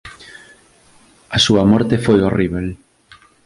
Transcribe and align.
A 1.35 1.37
súa 1.45 1.63
morte 1.71 1.95
foi 2.05 2.17
horríbel 2.21 2.67